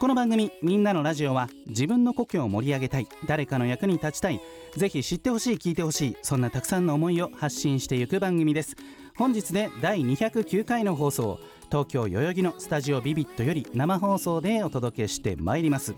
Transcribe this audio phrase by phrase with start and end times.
[0.00, 4.40] この番組「みんなのラジオは」自分の故郷を盛り上げたい誰かの役に立ちたい
[4.76, 8.76] ぜひ知ってほしい聞いてほしいそんなたくさんの思いを発信していく番組です。
[9.16, 15.96] 本日で第209回の放送東京代々木のスタジオビビットより生放送でお届けしてまいります。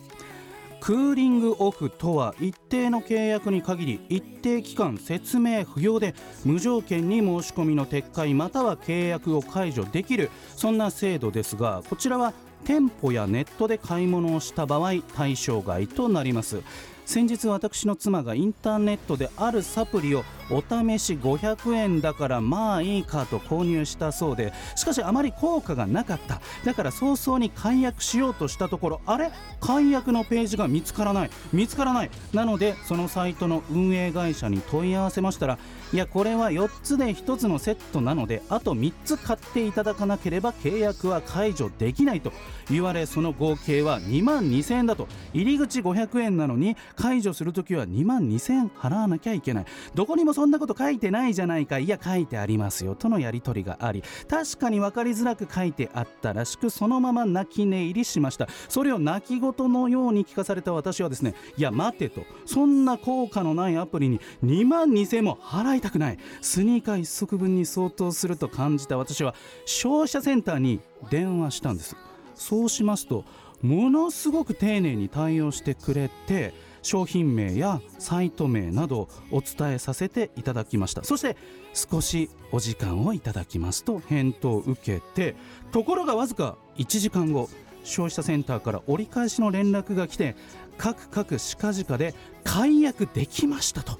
[0.81, 6.15] クーリングオフとは一定の契約に限り一定期間説明不要で
[6.47, 12.33] 無条件に申し込みの撤回または契約を解除できるそんな制度ですがこちらは
[12.65, 16.63] 店舗やネットで買い物をした場合対象外となります。
[17.07, 26.41] 先日私の妻がインターネットであるサプリをお試し500円だからまあいいかと購入したそうでしかしあまり効果がなかった。
[26.65, 29.31] だから早々に解約しようとしたところあれ？
[29.61, 31.31] 解約のページが見つからない。
[31.53, 32.11] 見つからない。
[32.33, 35.59] なのでそのサイトの運営会社に問い合わせましたら
[35.93, 42.33] いやこれは4つで1つのセットなのであと3つ買っていただかなければ契約は解除できないと。
[42.71, 45.09] 言われその合計は2万2000円だと。
[45.33, 49.65] 入り口500円なのに解除するときは2万2000円払わなきゃいけない。
[49.95, 51.79] どこにもそんなこと書いてないじゃないか。
[51.79, 52.95] いや書いてありますよ。
[52.95, 54.03] とのやり取りがあり。
[54.27, 58.49] 確かに分かりづらく書いてあったらしくそのまま泣き寝入りしました。
[58.71, 62.23] それを泣き言のように聞かされた私はですねいや待てと。
[62.47, 66.19] そんな効果のないアプリに2万2000円も払いたくない。
[66.41, 69.35] スニーカー1足分に相当すると感じた私は
[69.67, 71.97] 消費者センターに電話したんです。
[72.35, 73.27] そうしますと
[73.61, 81.05] ものすごく丁寧に対応してくれて商品名やサイト名などお伝えさせていただきました。
[81.05, 81.37] そして
[81.75, 85.37] 少しお時間をいただきますと返答を受けて
[85.73, 87.49] ところがわずか1時間後
[87.85, 90.37] 消費者センターから折り返しの連絡が来て
[90.77, 93.99] 各各近々で解約できましたと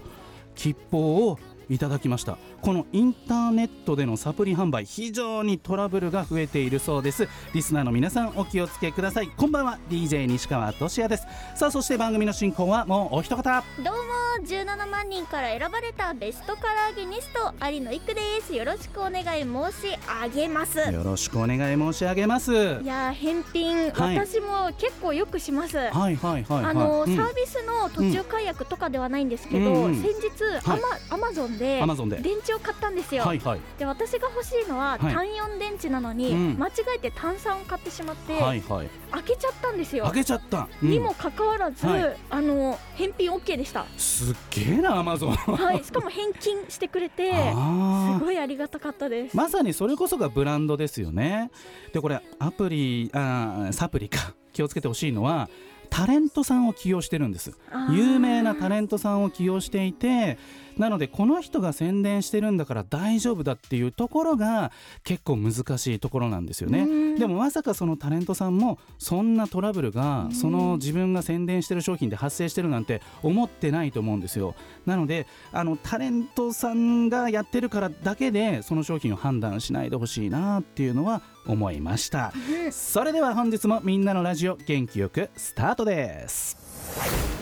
[0.55, 1.39] 吉報を
[1.71, 2.37] いただきました。
[2.61, 7.29] このインターネットでのサプリ販売非常にトラブルが増えているそうです。
[7.55, 9.29] リスナーの皆さんお気をつけください。
[9.29, 11.27] こんばんは DJ 西川俊也です。
[11.55, 13.63] さあそして番組の進行はもうお一方。
[13.79, 18.53] どうも17万人から選ばれたベストカラーゲニスト有野育です。
[18.55, 19.47] よろしくお願い申
[19.81, 20.79] し上げます。
[20.79, 22.53] よろしくお願い申し上げます。
[22.53, 24.19] いやー返品、はい。
[24.19, 25.77] 私も結構よくします。
[25.77, 26.65] はいはいはいはい。
[26.65, 27.17] あのうん。
[27.17, 29.85] サービスの途中解約とかではないんですけど、うん。
[29.85, 30.03] うん。
[30.03, 30.81] 先日、はい。
[30.81, 32.17] アマアマゾンでアマゾンで。
[32.17, 33.61] 電池を買ったんですよ、はいはい。
[33.79, 35.15] で私が欲しいのははい。
[35.15, 36.59] 単4電池なのに、うん。
[36.59, 38.89] 間違えて炭酸を買ってしまって、はいはい。
[39.13, 40.05] 開けちゃったんですよ。
[40.05, 40.91] 開けちゃった、うん。
[40.91, 42.17] にもかかわらず、はい。
[42.31, 43.85] あの返品 OK でした。
[43.97, 45.85] すっげえなアマゾンはい。
[45.85, 47.33] しかも返金してくれて
[48.19, 51.51] すごいありがたかったです、まさにそれこそがブランドですよね。
[51.93, 54.35] でこれアプリあーサプリか。
[54.53, 55.49] 気をつけてほしいのは
[55.91, 57.53] タレントさんを起用してるんです。
[57.91, 60.39] 有名なタレントさんを起用していて
[60.79, 64.73] なのでこの人が宣伝してるんだから大丈夫だっていうところが
[65.05, 66.81] 結構難しいところなんですよね。
[66.81, 67.19] うん。
[67.19, 70.33] でもまさかそのタレントさんもそんなトラブルがうん。
[70.33, 74.55] その自分が宣伝してる商品で発生してるなんて思ってないと思うんですよ。
[74.87, 82.33] なのであのタレントさんがやってるからだけでその商品を判断しないでほしいなっていうのは思いました。
[82.65, 82.73] うん。
[82.73, 87.40] それでは本日もみんなのラジオ元気よくスタートです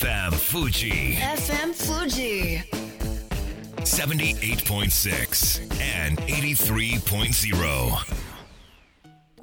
[0.00, 2.62] FM Fuji FM Fuji.
[3.78, 5.60] 78.6
[6.06, 8.14] and 83.0.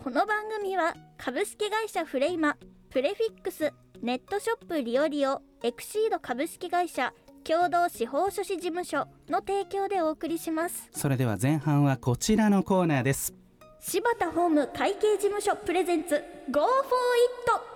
[0.02, 2.56] この番組は株式会社フレイマ
[2.90, 7.12] プレフィックスネットショップリオリオエクシード株式会社
[7.44, 13.34] 共同司法書士事務所の提供でお送りしますそれでは前半はこちらのコーナーです
[13.82, 17.75] 柴田ホーム会計事務所プレゼンツ Go for it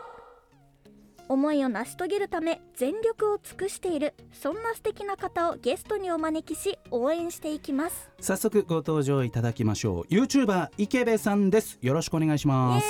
[1.29, 8.09] 思いを成し遂げるため全力を尽くしているそんな素敵な方をゲストにお招きし応援していきます。
[8.19, 10.13] 早速ご登場いただきましょう。
[10.13, 11.77] YouTuber 池部さんです。
[11.81, 12.87] よろしくお願いします。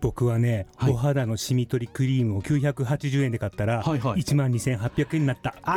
[0.00, 0.92] 僕はね、はい。
[0.92, 4.20] お肌のシミ取りクリームを980円で買ったら、はいはい。
[4.20, 5.54] 1万2800円になった。
[5.62, 5.74] あ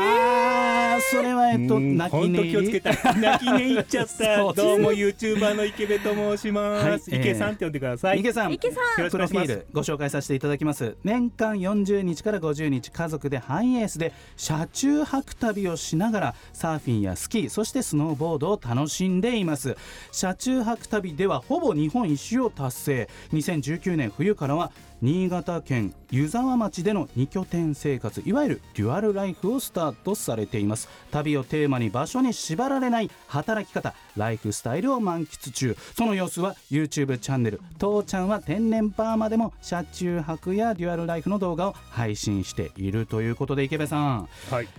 [0.59, 0.62] ー
[1.01, 2.91] それはえっとうん泣き寝気をつけた。
[3.13, 4.53] 泣き寝入っちゃった。
[4.53, 7.09] どうも YouTuber の池部と申します。
[7.09, 8.19] はい池さんって呼んでください。
[8.19, 19.75] 池さん池さんプロフィールご紹介させていただきます年間40日から50日家族でハイエースで車中泊旅をしながらサーフィンやスキーそしてスノーボードを楽しんでいます
[20.11, 24.71] 車中泊旅ではほぼ日本一周を達成2019年冬からは
[25.03, 30.88] 新潟県湯沢町での2拠点生活いわゆるデュアルライフをスタートされています。
[31.11, 35.75] 旅をテーマに場所に縛られない働き方ライフスタイルを満喫中。
[35.97, 44.29] その様子は YouTube チャンネル「父ちゃんは天然パーマ」でも車中泊やデュアルライフの動画を配信しているということで池部さん。
[44.50, 44.69] はい。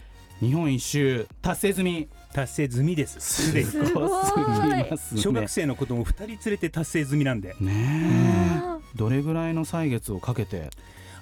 [0.40, 2.08] 日本一周達成済み。
[2.32, 3.20] 達成済みです。
[3.20, 7.54] す小学生の子供2人連れて達成済みなんで。
[7.60, 10.70] ねあえどれぐらいの歳月をかけて？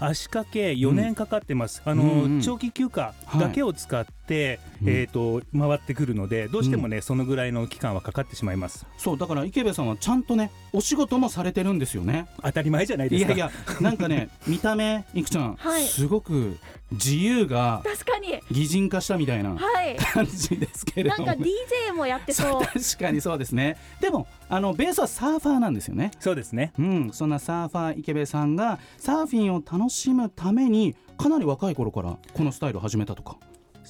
[0.05, 4.89] 足掛け4年かかってます、あの、うんうん長期休暇だけを使って、うん。
[4.89, 8.85] えー、と回ってくるのでどうしてもね、そのぐらいの期間はかかってしまいます。
[8.99, 12.27] そうだから池部さんはちゃんとねお仕事もされてるんですよね。
[12.43, 13.33] 当たり前じゃないですか。
[13.35, 15.85] いやいやなんかね見た目いくちゃん、はい。
[15.85, 16.57] すごく
[16.91, 19.97] 自由が確かに擬人化したみたいなはい。
[19.97, 21.27] 感じですけれども。
[21.27, 22.63] なんか DJ もやってそう。
[22.65, 23.77] 確かにそうですね。
[24.01, 26.11] でもあのベースはサーファーなんですよね。
[26.21, 26.73] そうですね。
[26.79, 33.37] うん、そんなサーファー池部さんがサーフィンを楽しむためにかなり若い頃からこのスタイルを始めたとか。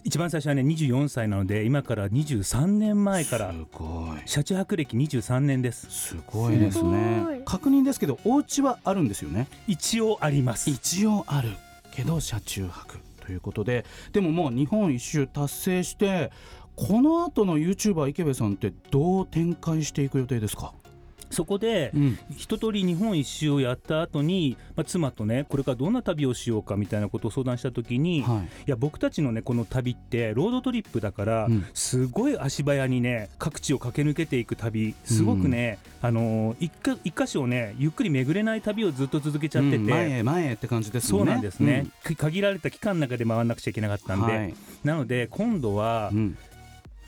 [0.05, 4.23] 一番最初はね24歳なので今から23年前からすごい。
[4.27, 5.87] 車中泊歴23年です。
[5.91, 7.23] すごいですね。
[7.41, 7.45] い。
[7.45, 9.49] 確認ですけどお家はあるんですよね？
[9.67, 10.71] 一応あります。
[10.71, 11.51] 一応ある
[11.93, 12.97] けど車中泊。
[12.97, 16.31] ということででももう日本一周達成して
[16.77, 20.73] この後の YouTuber 池部さんってどう展開していく予定ですか、
[21.33, 22.19] そこでうん。
[22.37, 28.71] 一通り日本一周をやった後に、まあ、妻とねこれからどんな旅をしようかみたいなことを相談した時に、い、はい。
[28.71, 31.67] や僕たちのねこの旅ってロードトリップだから、うん。
[31.75, 44.55] すごい足早にね各地を駆け抜けていく旅すごくね、あのー一か一箇所をねゆっくり巡れない旅をずっと続けちゃってて、うん前へ前へって感じですそうなんですね、く限られた期間の中で回らなくちゃいけなかったんで、はい。
[44.85, 46.37] なので今度はうん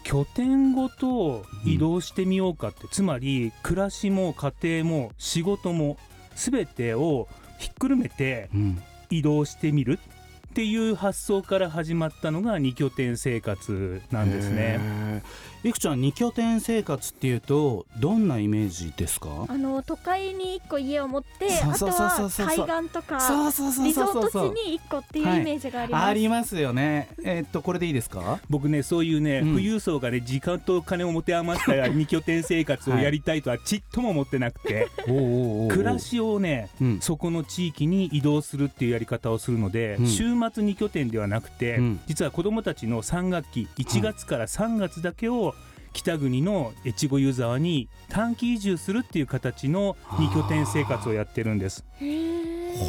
[0.05, 5.97] 拠点ごと移動してみようかって、つまり暮らしも家庭も仕事も
[6.37, 7.27] 全てを
[7.59, 8.83] ひっくるめてうん。
[9.11, 10.01] 移動してみる
[10.55, 15.25] っていう発想から始まったのが2拠点生活なんですね。
[15.65, 19.47] いくちゃん二拠点生活っていうとどんなイメージですか？
[19.49, 24.35] あの都会に1個家を持ってあとはそう海岸とかそうそうそうリゾート地
[24.71, 27.09] に1個っていうイメージがあります、ありますよね。
[27.25, 28.39] えーっとこれでいいですか？
[28.49, 29.49] 僕ねそういうね、うん。
[29.55, 37.01] 富裕層がね時間と金を持て余した2拠点生活をやりたいとはちっとも思ってなくて、暮らしをねうん。
[37.01, 40.07] そこの地域に移動するっていうやり方をするので、うん。
[40.07, 42.01] 週末2拠点ではなくて、うん。
[42.07, 45.55] 実は子どもたちの3学期1月から3月だけを
[45.95, 51.85] 北国の越後湯沢に短期移住するっていう形の2拠点生活をやってるんです。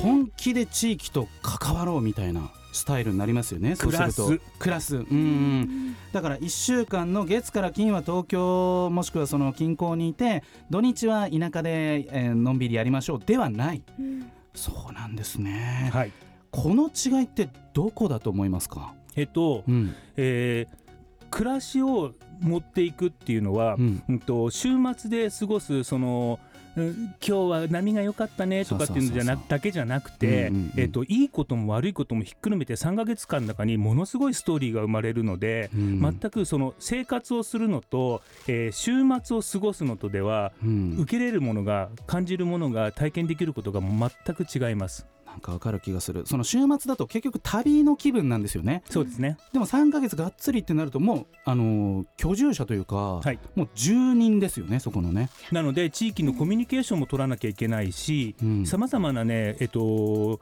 [0.01, 4.27] 本気で地域と関わろうみたいなスタイルになりますよねそうすると。
[4.27, 4.41] クラス。
[4.59, 4.97] クラス。
[4.97, 5.95] うんうん。
[6.11, 13.83] だから1週間の月から金は東京もしくはその近郊にいて土日は田舎で、えーのんびりやりましょうではない。
[13.99, 14.31] うん。
[14.55, 15.91] そうなんですね。
[15.93, 16.11] はい
[16.55, 18.93] この違いってどこだと思いますか？
[19.15, 19.93] えっと、うん。
[20.15, 20.85] えー
[21.31, 24.03] 暮らしを持っていくっていうのは、うん。
[24.07, 26.39] うんと週末で過ごすその
[26.77, 27.31] うん今日
[27.63, 35.99] は波が良かったねとかっていうのじゃなだけじゃなくて、えっといいことも悪いこともひっくるめて3ヶ月間の中にものすごいストーリーが生まれるので、うん。
[35.99, 38.91] 全くその生活をするのと、えー週
[39.21, 40.95] 末を過ごすのとではうん。
[40.99, 45.05] 受けれるものが感じるものが体験できることが全く違います。
[45.35, 46.25] なんかわかる気がする。
[46.25, 48.83] その週末だと結局旅の気分なんですよね。
[48.89, 49.37] そうですね。
[49.51, 53.39] でも3ヶ月がっつりってなるともうあのー居住者というか、はい。
[53.55, 58.65] もう住人ですよねそこのね、なので地域のコミュニケーションも取らなきゃいけないし、うん。
[58.65, 60.39] さまざまなね、えっと、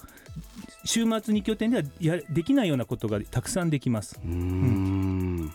[0.86, 4.20] 週末に拠点ではやできないようなことがたくさんできます。
[4.24, 5.52] うーん。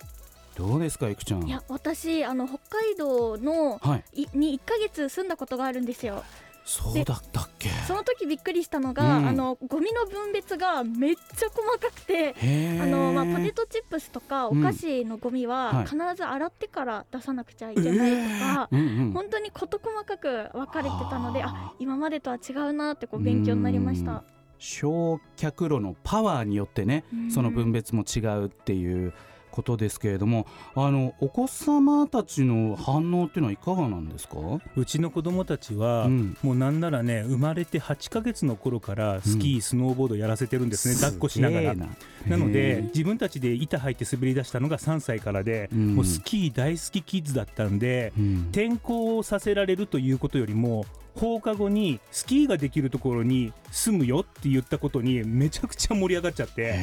[0.56, 1.46] どうですかいくちゃん。
[1.46, 4.22] いや私あの北海道のはい。
[4.22, 6.24] いに1ヶ月住んだことがあるんですよ
[6.70, 7.70] そうだったっけ？
[7.86, 9.28] その時びっくりしたのが、うん。
[9.28, 12.34] あのゴミの分別がめっちゃ細かくて
[12.78, 14.62] あのまあ、ポテトチップスとかおうん。
[14.62, 15.84] 菓子のゴミははい。
[15.86, 19.12] 必ず洗ってから出さなくちゃいけないとか、うんうん。
[19.12, 21.72] 本当に事細かく分かれてたのであ。
[21.78, 24.22] 今までとは違うなってこう勉強になりました。
[24.58, 27.30] 焼却炉のパワーによってねうん。
[27.30, 29.14] その分別も違うっていう
[29.58, 30.46] ことですけれども
[30.76, 34.36] あのお子様たちの反応っていうのはいかがなんですか、
[34.76, 36.36] うちの子供たちは、うん。
[36.42, 41.74] もうなんならね生まれて8ヶ月の頃からスキー、スノーボードやらせてるんですね抱っこしながら。
[41.74, 41.88] な
[42.26, 42.36] え。
[42.36, 45.96] のでへ自分たちで板履いて滑り出したのが3歳からで、うん。
[45.96, 48.12] もうスキー大好きキッズだったんで、
[48.52, 50.86] 転校をさせられるということよりも
[51.18, 56.78] 放課後にスキーができるところに住むよって言ったことにめちゃくちゃ盛り上がっちゃって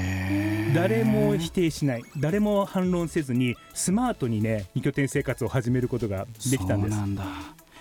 [0.75, 2.04] 誰も否定しない。
[2.18, 6.96] 誰も反論せずにスマートにね二拠点生活を始めることができたんです。
[6.96, 7.25] そうなんだ。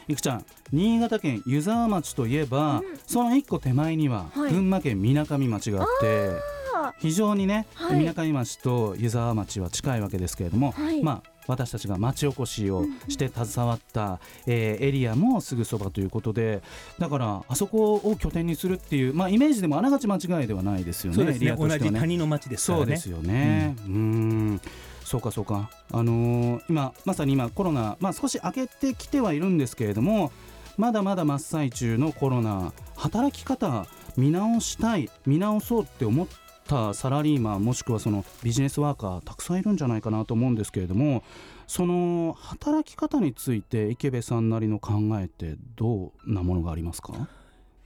[0.07, 2.99] いくちゃん新潟県湯沢町といえば、うん。
[3.07, 4.53] その一個手前にははい。
[4.53, 6.31] 群馬県みなかみ町があって、
[6.75, 7.99] あ非常にねはい。
[7.99, 11.03] みなかみ町と湯沢町は近いわけですけれども、はい。
[11.03, 16.63] まあ私たちが町おこしをして携わった、えーエリアもすぐそばということで
[16.99, 21.93] だからあそこを拠点にするっていう、まあ、イメージでもあながち間違いではないですよねそうですエリね同じ。
[21.93, 23.77] 谷の町ですからねそうですよね。
[23.87, 24.61] うーん
[25.05, 25.71] そうかそうか。
[25.93, 30.33] あのー今まさに今コロナまあ少し明けてきてはいるんですけれども、
[30.77, 33.87] まだまだ真っ最中のコロナ働き方
[34.17, 36.27] 見直したい見直そうって思っ
[36.65, 41.23] たサラリーマンもしくはそのビジネスワーカーたくさんいるんじゃないかなと思うんですけれども。
[41.67, 47.27] その働き方について池部さんなりの考えってどんなものがありますか？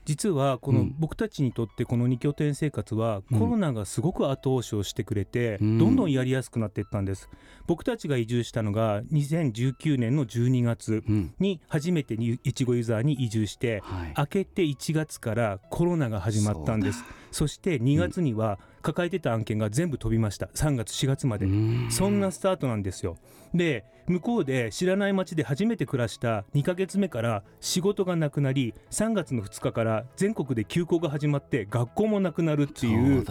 [0.03, 7.29] 実はこのうん僕たちにとってこの2拠点生活はうんコロナがすごく後押しをしてくれてうんどんどんやりやすくなっていったんです
[7.67, 14.13] 僕たちが移住したのが2019年の12月うん、に初めてにいちごユーザーに移住してはい。
[14.17, 20.47] 明けて1月からコロナが始まったんですそして2月には抱えてた案件が全部飛びました。
[20.47, 21.45] 3月4月まで。
[21.45, 21.87] うん。
[21.91, 23.17] そんなスタートなんですよ。
[23.53, 33.25] で向こうで知らない町で初めて暮らした2ヶ月目から仕事がなくなり3月の2日から全国で休校が始まって学校もなくなるっていう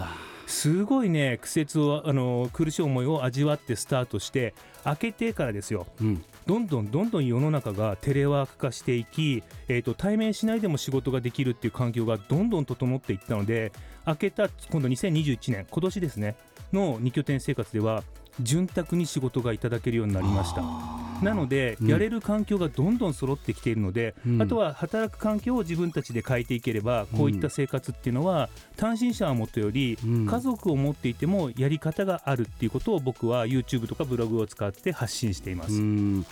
[0.47, 5.85] すごいね苦節をあの苦しい思いを味わってスタートして明けてからですよ。
[6.01, 13.71] うんどんどんどんどん世の中がテレワーク化していき、えー、と対面しないでも仕事ができるっていう環境がどんどん整っていったので
[14.05, 16.35] 明けた今度2021年今年ですね
[16.73, 18.03] の2拠点生活では
[18.41, 20.98] 潤沢に仕事がいただけるようになりました。
[21.21, 21.87] なので、うん。
[21.87, 24.41] やれる環境がどんどん揃ってきているので、うん。
[24.41, 30.25] あとは働く環境を自分たちで変えていければこういった生活っていうのは単身者はもとよりうん。
[30.25, 35.73] 家族を持っていてもやり方があるっていうことを僕は YouTube とかブログを使って発信しています。
[35.73, 36.25] うん。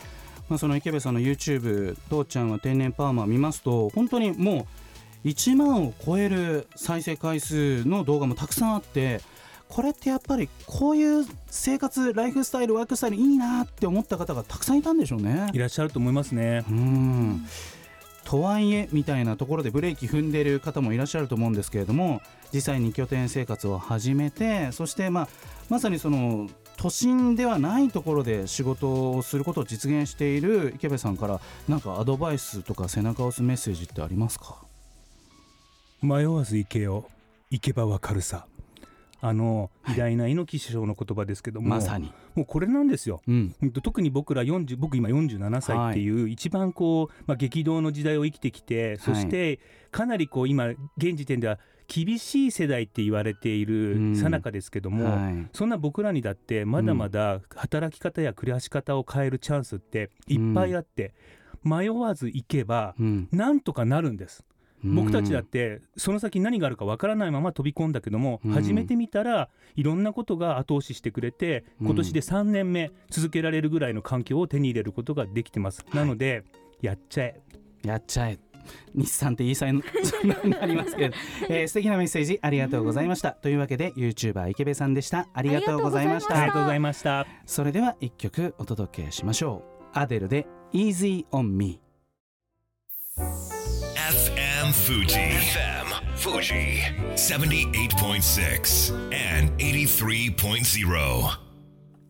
[0.49, 4.65] まあ、その池部さんの YouTube「父ちゃんは天然パーマ」見ますと本当にも
[5.25, 9.21] う1万を超える再生回数の動画もたくさんあって
[9.69, 15.57] これってやっぱりこういう生活ライフスタイルワークスタイルいいなって思った方がたくさんいたんでしょうねい。
[15.57, 16.63] らっしゃると思いますね。
[16.69, 17.45] うん
[18.23, 22.21] とはいえみたいなところでブレーキ踏んでる方もいらっしゃると思うんですけれども
[22.53, 25.27] 実際に拠点生活を始めてそして、まあ、
[25.69, 34.57] まさにその都心ではないところで仕事をすることを実現している池部さんからなんかアドバイスとか背中を押すメッセージってありますか？
[36.01, 37.09] 迷わず行けよ
[37.49, 38.45] 行けばわかるさ
[39.19, 43.21] あの偉大な猪木首相の言葉ですけども、まさに、もうこれなんですよ。
[43.27, 43.55] うん。
[43.81, 49.59] 特に僕ら40僕今47歳っていう、一番こう、まあ、激動の時代を生きてきてそして
[49.91, 51.57] かなりこう今現時点では
[51.87, 54.13] 厳しい世代って言われていうん。
[54.13, 55.47] る最中ですけども、はい。
[55.53, 61.13] そんな僕らにだってまだまだ働き方や暮らし方を変えるチャンスっていっぱいあって、
[61.63, 63.27] 迷わず行けばうん。
[63.31, 64.43] なんとかなるんです。
[64.83, 68.51] 僕たちだっうんてその先何があるかわからないまま飛び込んだけども、うん。
[68.51, 71.87] 始めてみたらいろんなことが後押ししてくれてうん。
[71.87, 76.43] 今年で3年目続けられるぐらいの環境を手に入れることができてます、なので
[76.81, 77.41] やっちゃえ。
[77.83, 78.39] やっちゃえ。
[78.93, 79.81] 日産って言いそうに
[80.51, 81.15] な りますけど、
[81.49, 83.31] えー素敵なメッセージありがとうございました。
[83.31, 85.27] というわけで YouTuber 池部さんでした。
[85.33, 86.37] ありがとうございました。
[86.37, 87.25] ありがとうございました。
[87.45, 89.97] それでは一曲お届けしましょう。
[89.97, 91.79] アデルで Easy on Me
[94.67, 95.15] FM Fuji.
[95.15, 96.81] FM Fuji.
[97.15, 101.39] 78.6 and 83.0.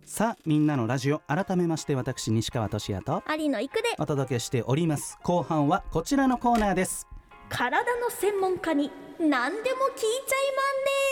[0.04, 7.06] さあみんなのラジオ改めまして私西川俊也と有野育でお届けしております後半はこちらのコーナーです
[7.50, 11.07] 体の専門家に何でも聞いちゃいまんね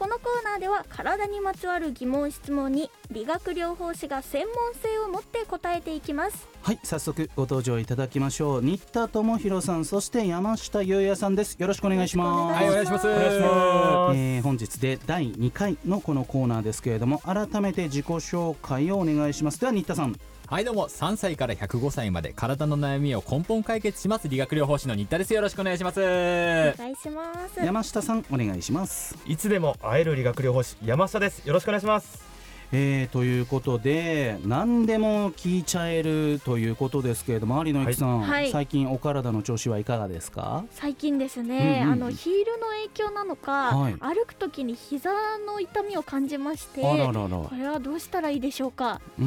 [0.00, 6.48] このコーナーでは体にまつわる疑問質問に理学療法士が専門性を持って答えていきます。
[6.62, 8.62] はい早速ご登場いただきましょう。
[8.62, 11.56] 新田智弘さんそして山下優也さんです。
[11.58, 12.64] よろしくお願いします。
[12.64, 13.08] よろしくお願いします。
[13.08, 14.16] お願いします。
[14.16, 19.60] えー本日で第2回のこのコーナーですけれども改めて自己紹介をお願いします。
[19.60, 20.18] では新田さん
[20.50, 20.88] はいどうも。
[20.88, 25.32] 3歳から105歳まで体の悩みを根本解決します理学療法士の新田です。
[25.32, 26.00] よろしくお願いします。
[26.00, 27.64] お願いします。
[27.64, 29.16] 山下さんお願いします。
[29.26, 31.46] いつでも会える理学療法士山下です。
[31.46, 32.28] よろしくお願いします。
[32.72, 38.52] えー、ということで何でも聞いちゃえるということですけれども有野由紀さん、はい。
[38.52, 40.64] 最近お体の調子はいかがですか？
[40.70, 41.92] 最近ですね、うんうん。
[41.94, 43.94] あのヒールの影響なのか、はい。
[44.00, 45.10] 歩くときに膝
[45.44, 47.28] の痛みを感じましてあららら。
[47.28, 49.00] これはどうしたらいいでしょうか？
[49.18, 49.24] うー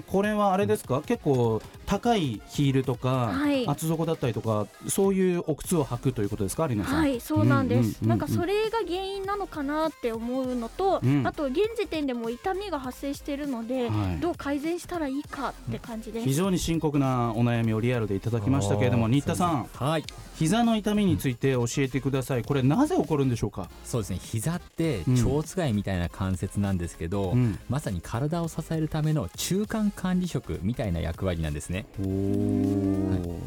[0.00, 1.02] んこれはあれですか？
[1.02, 3.66] 結構高いヒールとか、はい。
[3.66, 6.66] 厚底だったりとかそういうお靴を履くということですか？
[6.68, 6.94] 有野さん。
[7.00, 8.08] はいそうなんです、うんうんうんうん。
[8.08, 11.26] なんかそれが原因なのかなって思うのと、うん。
[11.26, 14.20] あと現時点でも痛みが発生しているので、はい。
[14.20, 19.66] どう改善したらいいかって感じです、非常に深刻なお悩みをリアルでいただきましたけれども新田さん。
[19.74, 20.04] はい。
[20.36, 22.44] 膝の痛みについて教えてください。
[22.44, 24.18] これなぜ起こるんでしょうか、そうですね。
[24.22, 25.16] 膝ってうん。
[25.16, 27.58] 蝶ついみたいな関節なんですけど、うん。
[27.68, 31.86] まさに体を支えるための中間管理職みたいな役割なんですね。
[32.00, 33.38] おー。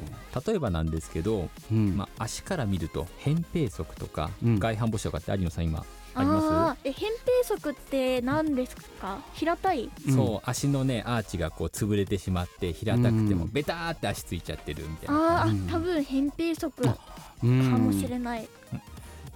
[0.47, 1.95] 例えばなんですけど、うん。
[1.95, 4.59] まあ、足から見ると扁平足とか、うん。
[4.59, 5.85] 外反母趾とかって有野さん今
[6.15, 6.87] あります？
[6.87, 7.11] え扁平
[7.57, 9.19] 足って何ですか？
[9.33, 9.89] 平たい？
[10.07, 10.15] うん。
[10.15, 13.51] そう足のねアーチがこう潰れてしまって平たくてもうん。
[13.51, 15.43] ベターって足ついちゃってるみたいな。
[15.43, 15.67] あうん。
[15.67, 16.97] ー多分扁平足か
[17.43, 17.71] うん。
[17.71, 18.47] もしれない、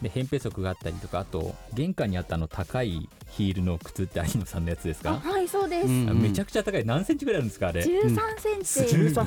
[0.01, 6.85] で扁平足があったりとかあと玄関にあったあの高いヒールの靴って有野さんのやつですか、あはいそうです、うんあめちゃくちゃ高い。
[6.85, 9.23] 何センチぐらいあるんですかあれ？13センチ、13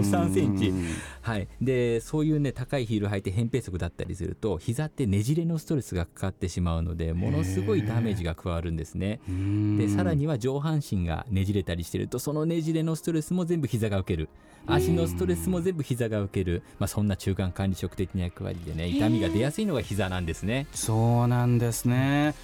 [0.00, 0.68] 13センチ。
[0.68, 0.86] うん
[1.22, 9.20] はい、でそういうね高いヒール履いて扁平足だったりすると膝ってねじれのストレスがかかってしまうのでものすごいダメージが加わるんですね。
[9.28, 9.76] うん。
[9.78, 14.28] でさらには上半身がねじれたりしてるとそのねじれのストレスも全部膝が受ける。
[14.66, 20.66] 足のストレスも全部膝が受ける、まあ、そんな中間管理職的な役割でね痛みが出やすいのが膝なんですね。
[20.74, 22.34] そうなんですね。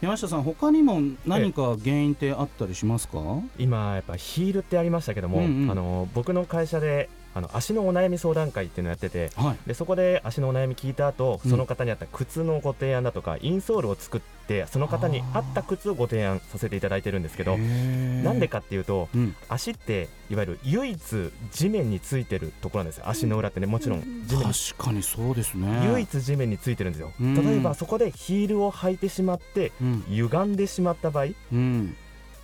[0.00, 3.18] 山下さん他にも何か原因ってあったりしますか、
[3.58, 5.70] 今やっぱヒールってありましたけども、うんうん。
[5.70, 9.56] あの僕の会社であの足のお悩み相談会っていうのをやっててはい。
[9.68, 11.50] でそこで足のお悩み聞いた後うん。
[11.50, 19.36] その方に合った靴のご提案だとか、インソールを作ってその方に合った靴をご提案させていただいてるんですけどななんでかっていうとうん。
[19.48, 23.08] 足っていわゆる唯一地面についてるところなんですよ。
[23.08, 24.52] 足の裏ってねもちろん地面に。
[24.52, 25.86] 確かにそうですね。
[25.86, 27.12] 唯一地面についてるんですよ。
[27.20, 27.34] うん。
[27.34, 30.04] 例えばそこでヒールを履いてしまってうん。
[30.08, 31.96] 歪んでしまった場合うん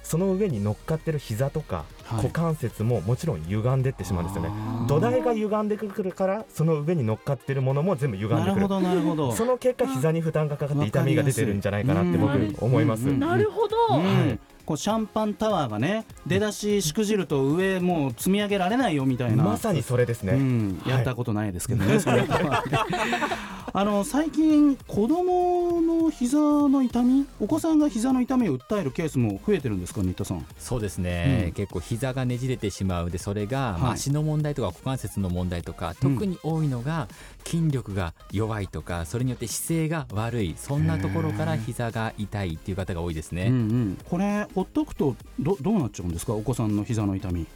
[0.07, 2.25] その上に乗っかってる膝とかはい。
[2.25, 4.51] 股関節ももちろん歪んでってしまうんですよね。
[4.89, 9.33] 土台が歪んでくるからその上に乗っかってるものも全部歪んでくるなるほどなるほど。
[9.33, 12.57] その結果膝に負担がかかって痛みが出てるんじゃないかなって僕うん。
[12.61, 13.09] 思います。
[13.09, 13.19] うん。
[13.19, 14.05] なるほど、うん。
[14.05, 19.45] はいこうシャンパンタワーがね出だししくじると上もう積み上げられないよみたいな。
[19.45, 20.93] まさにそれですね、うん、はい。
[20.95, 22.65] やったことないですけどね、それは。
[23.73, 27.27] あの最近子供の膝の痛み？
[27.41, 30.45] お子さんが膝の痛みを訴えるケースも増えてるんですか新田さん。
[30.59, 31.53] そうですね、うん。
[31.53, 33.11] 結構膝がねじれてしまう。
[33.11, 36.15] でそれが、足の問題とか股関節の問題とかうん。
[36.15, 37.07] 特に多いのが
[37.47, 46.35] 筋力が弱いとかそれによって姿勢が悪いそんなところから膝が痛いっていう方が多いですね、うんうん、これほっとくとどどうなっちゃうんですか？
[46.35, 47.47] お子さんの膝の痛み。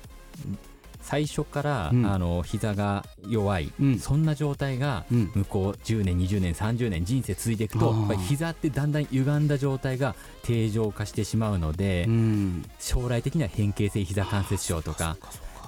[1.02, 2.06] 最初から、うん。
[2.06, 3.98] あの膝が弱い、うん。
[3.98, 5.30] そんな状態がうん。
[5.34, 12.64] 向こう10年20年30年人生続いていくとっぱり膝ってだんだん歪んだ状態が定常化してしまうので、うん。
[12.78, 15.16] 将来的には変形性膝関節症とか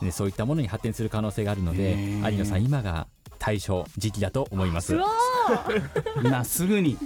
[0.03, 3.07] ね、そういったものに発展する可能性があるので有野さん今が
[3.43, 4.95] 対処時期だと思います。
[4.95, 5.09] うわ
[6.23, 6.97] 今すぐに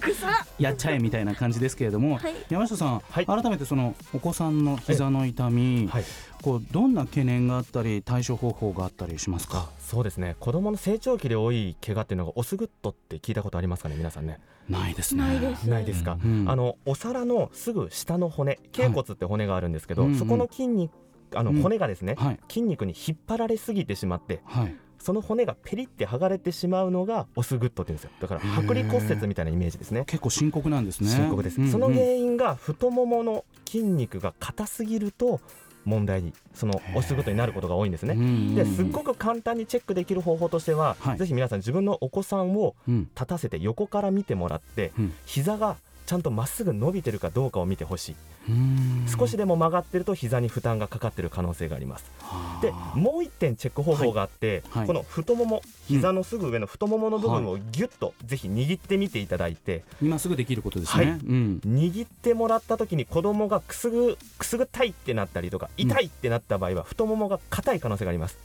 [0.59, 2.35] やっちゃえみたいな感じですけれども、はい。
[2.51, 3.27] 山下さん、はい。
[3.27, 6.05] 改めてそのお子さんの膝の痛み、はい。
[6.42, 9.70] こうどんな懸念があったり対処方法があったりしますか？
[9.81, 10.37] そうですね。
[10.38, 14.38] 子供の成長期で多い怪我っていうのがオスグッドって聞いたことありますかね皆さんね。
[14.68, 15.22] ないですね。
[15.25, 15.70] ないです。
[15.70, 16.44] ないですか、うん。
[16.46, 20.18] あのお皿のすぐ下の骨頸骨って骨があるんですけど、うんうん。
[20.18, 20.92] そこの筋肉
[21.35, 21.62] あのうん。
[21.62, 22.40] 骨がですね、はい。
[22.49, 28.11] 筋肉に引っ張られすぎてしまってはいその骨がペリって剥がれてしまうのがオスグッドって言うんですよ。
[28.21, 30.03] だから剥離骨折みたいなイメージですね。
[30.05, 31.11] 結構深刻なんですね。
[31.11, 31.66] 深刻です、うん。
[31.66, 35.40] うんその原因が太ももの筋肉が硬すぎると
[35.85, 38.55] 問題にそのオスグッドになることが多いんですね、うん。
[38.57, 41.19] ですっごく簡単にチェックできる方法としては、はい。
[41.19, 43.09] ぜひ皆さん自分のお子さんをうん。
[43.14, 45.12] 立たせて横から見てもらって、うん。
[45.25, 48.16] 膝がちゃんとまっすぐ伸びてるかどうかを見てほしい。
[48.49, 49.07] うん。
[49.07, 52.11] 少しでも曲がってると膝に負担がかかってる可能性があります。
[52.21, 52.62] はあ。
[52.62, 54.79] でもう一点チェック方法があって、はい。
[54.81, 61.12] はいこの太もも膝のすぐ上の太ももの部分をギュッとぜひ握ってみていただいて、今すぐできることですね、はい。
[61.12, 61.61] うん。
[61.66, 68.38] 握ってもらった時に子供がくすぐくすぐったいってなったりとか痛いってなった場合は太ももが硬い可能性があります、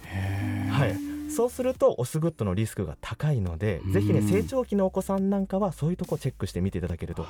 [0.72, 0.96] はい、
[1.36, 3.92] そうするとオスグッドのリスクが高いのでうん。
[3.94, 7.26] ぜひね成長期のお子さんなんかはそういうとこチェックしてみていただけると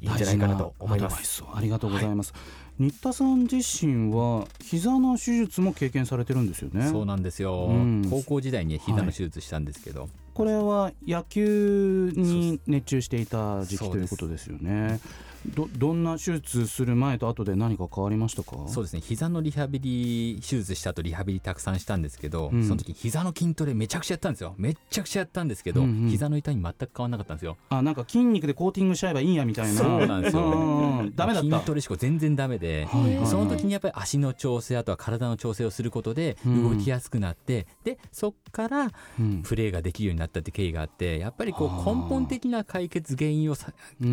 [0.00, 1.56] いいんじゃないかなと思いま大事なアドバイすスを。
[1.56, 2.34] ありがとうございます、
[2.78, 6.88] 新田さん自身は膝の手術も経験されてるんですよね。
[6.88, 8.06] そうなんですよ、うん。
[8.10, 14.98] 高校時代に膝の手術したんですけど、これは野球に熱中していた時期ということですよね
[15.46, 18.56] どどんな手術する前と後で何か変わりましたか？
[18.68, 19.00] そうですね。
[19.00, 22.64] 膝のリハビリ手術した後リハビリたくさんしたんですけど、うん。
[22.64, 24.54] その時膝の筋トレめちゃくちゃやったんですよ。
[24.56, 26.04] めちゃくちゃやったんですけど、うん。
[26.04, 27.56] うん膝の痛み全く変わらなかったんですよ。
[27.70, 29.72] あなんか筋肉でコーティングしちゃえばいいんやみたいな。
[29.72, 30.42] そうなんですよ。
[30.42, 31.16] うんうんうん。
[31.16, 31.50] ダメだった。
[31.56, 33.26] 筋トレしか全然ダメで、はいはいはい。
[33.26, 36.76] その時にやっぱり足の調整あとは体の調整をすることでうん。
[36.78, 39.42] 動きやすくなって、でそっからうん。
[39.42, 43.64] プレーができるようになったって経緯があってやっぱりこうはあ根本的な解決原因をち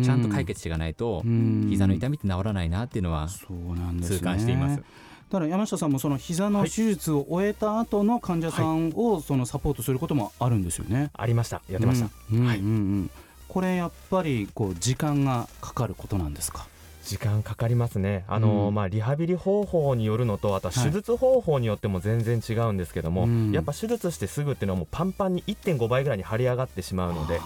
[0.08, 1.66] ゃんと解決していかないとうん。
[1.70, 4.76] 膝の痛みって治らないなっていうのは痛感しています。
[4.76, 11.10] だから山下さんもその膝の手術を終えた後の患者さんをそのサポートすることもあるんですよね。
[11.14, 11.62] ありました。
[11.70, 12.38] やってました、うん。
[12.38, 12.58] うんうんはい。
[12.58, 13.10] うん
[13.48, 16.66] これやっぱりこう時間がかかることなんですか？
[17.04, 18.24] 時間かかりますね。
[18.28, 18.74] あの、うん。
[18.74, 23.50] まあ、リハビリ方法によるのとあとは手術方法によっても全然違うんですけども、うん。
[23.50, 27.40] やっぱ手術してすぐっていうのはもうパンパンに1.5倍ぐらいに腫れ上がってしまうので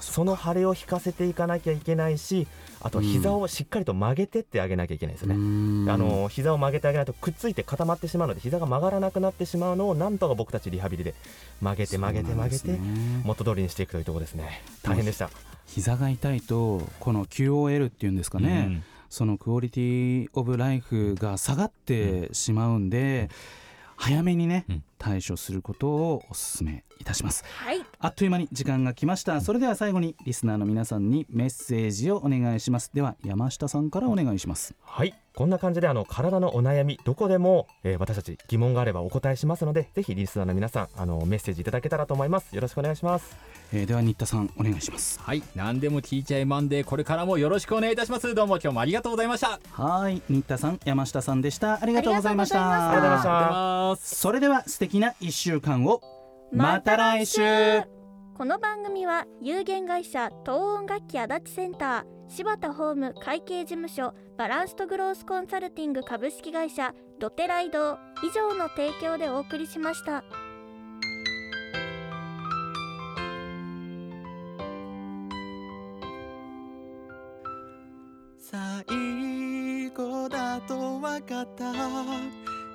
[0.00, 2.46] その腫れを引かせていかなきゃいけないし
[2.80, 5.36] あとは膝をしっかりと曲げてってあげなきゃいけないですかね。
[5.36, 5.86] うん。
[5.90, 11.14] あの膝を曲げてあげないとくっついて固まってしまうので膝が曲がらなくなってしまうのをなんとか僕たちリハビリで
[11.60, 12.78] 曲げて曲げて曲げて
[13.24, 14.62] 元通りにしていくというところですね。
[14.82, 15.30] 大変でした。
[15.66, 18.84] 膝が痛いとこの QOL っていうんですかね、うん。
[19.10, 23.28] そのクオリティオブライフが下がってしまうんで、
[23.96, 27.42] 早めにね、うん対処することをお勧めいたします。
[27.46, 27.82] はい。
[27.98, 29.40] あっという間に時間が来ました。
[29.40, 32.90] それでは最後にリスナーの皆さんにメッセージをお願いします。
[32.94, 34.74] では山下さんからお願いします。
[34.82, 35.14] はい。
[35.34, 42.54] こんな感じであの体のお悩みどこでも、えー私たち疑問があればお答えしますのでぜひリスナーの皆さんあのメッセージいただけたらと思います。
[42.54, 43.36] よろしくお願いします。
[43.72, 45.18] えーでは新田さんお願いします。
[45.20, 45.42] はい。
[45.54, 48.34] 何でも聞いちゃいマンデーこれからもよろしくお願いいたします。
[48.34, 49.60] どうも今日もありがとうございました。
[49.72, 50.20] はい。
[50.28, 51.78] 新田さん山下さんでした。
[51.80, 52.90] ありがとうございました。
[52.90, 53.16] ありがとうございました。
[53.16, 53.38] ありがとうございました。
[53.38, 54.16] ありがとうございます。
[54.16, 56.00] それでは素敵な一週間を。
[56.52, 57.40] また来週。
[58.36, 70.24] この番組は有限会社東音楽器足立センター柴田ホーム会計事務所バランスとグロースコンサルティング株式会社ロテライド以上の提供でお送りしました。
[78.38, 81.72] 最後だと分かった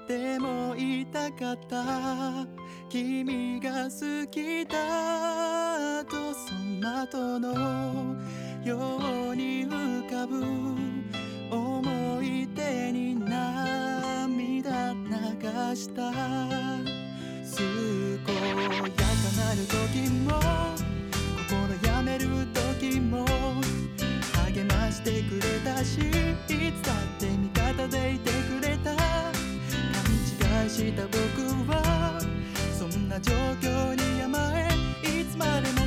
[0.07, 2.45] でも言いたかった。
[2.89, 8.15] 君が好きだとその後の
[8.63, 8.99] よ
[9.31, 10.45] うに浮かぶ。
[11.49, 16.11] 思い出に涙流した。
[17.55, 17.63] 健
[18.35, 19.03] やか
[19.37, 20.39] なる時も
[21.49, 21.49] 心
[21.87, 23.25] やめる時も
[24.45, 26.01] 励ましてくれたしい
[26.73, 28.54] つだって味方でいてくれた。
[30.65, 31.19] 愛した僕
[31.71, 32.19] は
[32.73, 35.84] そんな状況に甘えいつまでも